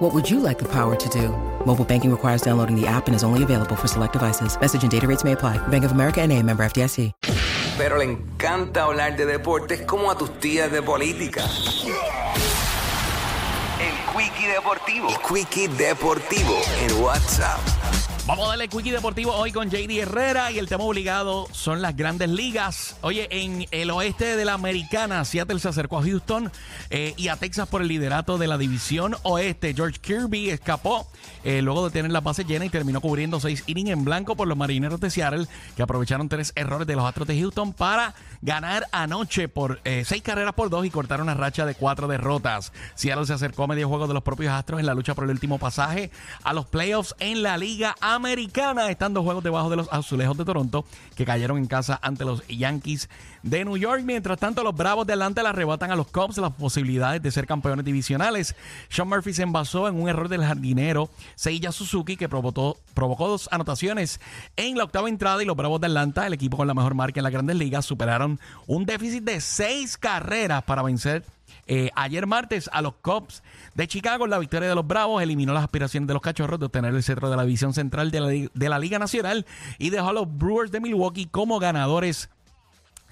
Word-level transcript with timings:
What 0.00 0.14
would 0.14 0.30
you 0.30 0.40
like 0.40 0.58
the 0.58 0.64
power 0.64 0.96
to 0.96 1.08
do? 1.10 1.28
Mobile 1.66 1.84
banking 1.84 2.10
requires 2.10 2.40
downloading 2.40 2.74
the 2.74 2.86
app 2.86 3.06
and 3.06 3.14
is 3.14 3.22
only 3.22 3.42
available 3.42 3.76
for 3.76 3.86
select 3.86 4.14
devices. 4.14 4.58
Message 4.58 4.82
and 4.82 4.90
data 4.90 5.06
rates 5.06 5.24
may 5.24 5.32
apply. 5.32 5.58
Bank 5.68 5.84
of 5.84 5.92
America 5.92 6.22
and 6.22 6.32
a 6.32 6.42
member 6.42 6.64
FDIC. 6.64 7.12
Pero 7.76 7.98
le 7.98 8.04
encanta 8.04 8.84
hablar 8.84 9.18
de 9.18 9.26
deportes 9.26 9.82
como 9.82 10.10
a 10.10 10.16
tus 10.16 10.30
tías 10.40 10.72
de 10.72 10.80
política. 10.80 11.44
El 13.78 13.92
Quickie 14.16 14.48
Deportivo. 14.48 15.10
El 15.10 15.18
Quickie 15.18 15.68
Deportivo 15.68 16.56
en 16.80 17.02
WhatsApp. 17.02 17.60
Vamos 18.30 18.46
a 18.46 18.50
darle 18.50 18.68
Quickie 18.68 18.92
Deportivo 18.92 19.34
hoy 19.34 19.50
con 19.50 19.70
JD 19.70 19.90
Herrera 19.90 20.52
y 20.52 20.60
el 20.60 20.68
tema 20.68 20.84
obligado 20.84 21.48
son 21.50 21.82
las 21.82 21.96
grandes 21.96 22.30
ligas. 22.30 22.96
Oye, 23.00 23.26
en 23.32 23.66
el 23.72 23.90
oeste 23.90 24.36
de 24.36 24.44
la 24.44 24.52
americana, 24.52 25.24
Seattle 25.24 25.58
se 25.58 25.66
acercó 25.66 25.98
a 25.98 26.04
Houston 26.04 26.52
eh, 26.90 27.12
y 27.16 27.26
a 27.26 27.34
Texas 27.34 27.66
por 27.68 27.82
el 27.82 27.88
liderato 27.88 28.38
de 28.38 28.46
la 28.46 28.56
división 28.56 29.16
oeste. 29.24 29.74
George 29.74 29.98
Kirby 29.98 30.50
escapó 30.50 31.08
eh, 31.42 31.60
luego 31.60 31.86
de 31.86 31.90
tener 31.90 32.12
la 32.12 32.20
base 32.20 32.44
llena 32.44 32.64
y 32.64 32.68
terminó 32.68 33.00
cubriendo 33.00 33.40
seis 33.40 33.64
innings 33.66 33.90
en 33.90 34.04
blanco 34.04 34.36
por 34.36 34.46
los 34.46 34.56
marineros 34.56 35.00
de 35.00 35.10
Seattle 35.10 35.48
que 35.74 35.82
aprovecharon 35.82 36.28
tres 36.28 36.52
errores 36.54 36.86
de 36.86 36.94
los 36.94 37.04
Astros 37.06 37.26
de 37.26 37.36
Houston 37.36 37.72
para 37.72 38.14
ganar 38.42 38.86
anoche 38.92 39.48
por 39.48 39.80
eh, 39.82 40.04
seis 40.06 40.22
carreras 40.22 40.54
por 40.54 40.70
dos 40.70 40.86
y 40.86 40.90
cortar 40.90 41.20
una 41.20 41.34
racha 41.34 41.66
de 41.66 41.74
cuatro 41.74 42.06
derrotas. 42.06 42.72
Seattle 42.94 43.26
se 43.26 43.32
acercó 43.32 43.64
a 43.64 43.66
medio 43.66 43.88
juego 43.88 44.06
de 44.06 44.14
los 44.14 44.22
propios 44.22 44.52
Astros 44.52 44.78
en 44.78 44.86
la 44.86 44.94
lucha 44.94 45.16
por 45.16 45.24
el 45.24 45.30
último 45.30 45.58
pasaje 45.58 46.12
a 46.44 46.52
los 46.52 46.66
playoffs 46.66 47.16
en 47.18 47.42
la 47.42 47.58
Liga 47.58 47.96
Americana, 48.20 48.90
estando 48.90 49.22
juegos 49.22 49.42
debajo 49.42 49.70
de 49.70 49.76
los 49.76 49.88
azulejos 49.90 50.36
de 50.36 50.44
Toronto, 50.44 50.84
que 51.16 51.24
cayeron 51.24 51.56
en 51.56 51.66
casa 51.66 51.98
ante 52.02 52.26
los 52.26 52.46
Yankees 52.48 53.08
de 53.42 53.64
New 53.64 53.78
York. 53.78 54.02
Mientras 54.04 54.38
tanto, 54.38 54.62
los 54.62 54.76
Bravos 54.76 55.06
de 55.06 55.14
Atlanta 55.14 55.42
le 55.42 55.48
arrebatan 55.48 55.90
a 55.90 55.96
los 55.96 56.06
Cubs 56.08 56.36
las 56.36 56.52
posibilidades 56.52 57.22
de 57.22 57.30
ser 57.30 57.46
campeones 57.46 57.84
divisionales. 57.84 58.54
Sean 58.90 59.08
Murphy 59.08 59.32
se 59.32 59.42
envasó 59.42 59.88
en 59.88 60.00
un 60.00 60.08
error 60.08 60.28
del 60.28 60.44
jardinero 60.44 61.08
Seiya 61.34 61.72
Suzuki, 61.72 62.18
que 62.18 62.28
provocó, 62.28 62.76
provocó 62.92 63.26
dos 63.26 63.48
anotaciones 63.50 64.20
en 64.56 64.76
la 64.76 64.84
octava 64.84 65.08
entrada. 65.08 65.42
Y 65.42 65.46
los 65.46 65.56
Bravos 65.56 65.80
de 65.80 65.86
Atlanta, 65.86 66.26
el 66.26 66.34
equipo 66.34 66.58
con 66.58 66.66
la 66.66 66.74
mejor 66.74 66.94
marca 66.94 67.20
en 67.20 67.24
las 67.24 67.32
grandes 67.32 67.56
ligas, 67.56 67.86
superaron 67.86 68.38
un 68.66 68.84
déficit 68.84 69.24
de 69.24 69.40
seis 69.40 69.96
carreras 69.96 70.62
para 70.64 70.82
vencer 70.82 71.24
eh, 71.72 71.92
ayer 71.94 72.26
martes 72.26 72.68
a 72.72 72.82
los 72.82 72.94
Cubs 72.94 73.44
de 73.76 73.86
Chicago. 73.86 74.26
La 74.26 74.40
victoria 74.40 74.68
de 74.68 74.74
los 74.74 74.84
Bravos 74.84 75.22
eliminó 75.22 75.52
las 75.52 75.62
aspiraciones 75.62 76.08
de 76.08 76.14
los 76.14 76.20
Cachorros 76.20 76.58
de 76.58 76.66
obtener 76.66 76.92
el 76.92 77.02
centro 77.04 77.30
de 77.30 77.36
la 77.36 77.44
división 77.44 77.72
central 77.74 78.10
de 78.10 78.20
la, 78.20 78.28
de 78.28 78.68
la 78.68 78.80
Liga 78.80 78.98
Nacional 78.98 79.46
y 79.78 79.90
dejó 79.90 80.08
a 80.08 80.12
los 80.12 80.36
Brewers 80.36 80.72
de 80.72 80.80
Milwaukee 80.80 81.26
como 81.26 81.60
ganadores 81.60 82.28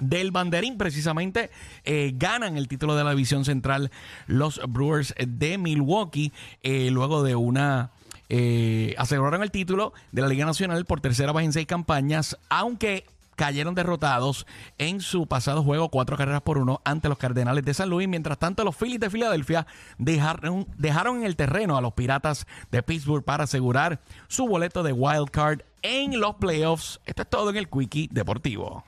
del 0.00 0.32
banderín. 0.32 0.76
Precisamente 0.76 1.50
eh, 1.84 2.12
ganan 2.16 2.56
el 2.56 2.66
título 2.66 2.96
de 2.96 3.04
la 3.04 3.10
división 3.10 3.44
central 3.44 3.92
los 4.26 4.60
Brewers 4.68 5.14
de 5.24 5.56
Milwaukee 5.56 6.32
eh, 6.64 6.90
luego 6.90 7.22
de 7.22 7.36
una... 7.36 7.92
Eh, 8.28 8.94
aseguraron 8.98 9.44
el 9.44 9.52
título 9.52 9.94
de 10.10 10.20
la 10.20 10.28
Liga 10.28 10.44
Nacional 10.44 10.84
por 10.84 11.00
tercera 11.00 11.32
vez 11.32 11.44
en 11.44 11.52
seis 11.52 11.66
campañas, 11.66 12.36
aunque 12.50 13.06
cayeron 13.38 13.76
derrotados 13.76 14.46
en 14.78 15.00
su 15.00 15.28
pasado 15.28 15.62
juego, 15.62 15.90
cuatro 15.90 16.16
carreras 16.16 16.42
por 16.42 16.58
uno 16.58 16.80
ante 16.84 17.08
los 17.08 17.18
Cardenales 17.18 17.64
de 17.64 17.72
San 17.72 17.88
Luis. 17.88 18.08
Mientras 18.08 18.36
tanto, 18.36 18.64
los 18.64 18.76
Phillies 18.76 18.98
de 18.98 19.10
Filadelfia 19.10 19.64
dejaron, 19.96 20.66
dejaron 20.76 21.18
en 21.18 21.22
el 21.24 21.36
terreno 21.36 21.76
a 21.76 21.80
los 21.80 21.92
Piratas 21.92 22.48
de 22.72 22.82
Pittsburgh 22.82 23.24
para 23.24 23.44
asegurar 23.44 24.00
su 24.26 24.48
boleto 24.48 24.82
de 24.82 24.92
wild 24.92 25.30
card 25.30 25.60
en 25.82 26.18
los 26.20 26.34
playoffs. 26.34 27.00
Esto 27.06 27.22
es 27.22 27.30
todo 27.30 27.50
en 27.50 27.56
el 27.56 27.70
Quickie 27.70 28.08
Deportivo. 28.10 28.82